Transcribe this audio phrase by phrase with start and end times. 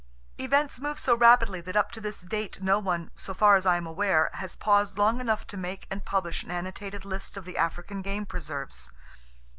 [0.39, 3.77] Events move so rapidly that up to this date no one, so far as I
[3.77, 7.59] am aware, has paused long enough to make and publish an annotated list of the
[7.59, 8.89] African game preserves.